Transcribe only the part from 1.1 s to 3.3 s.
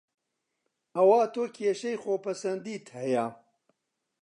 تۆ کێشەی خۆ پەسەندیت هەیە